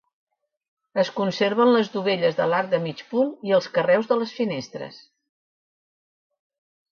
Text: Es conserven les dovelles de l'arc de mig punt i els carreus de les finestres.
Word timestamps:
Es 1.01 1.09
conserven 1.17 1.69
les 1.75 1.91
dovelles 1.95 2.39
de 2.39 2.47
l'arc 2.53 2.71
de 2.71 2.79
mig 2.85 3.03
punt 3.11 3.29
i 3.51 3.53
els 3.59 3.69
carreus 3.77 4.09
de 4.13 4.19
les 4.23 4.33
finestres. 4.39 4.99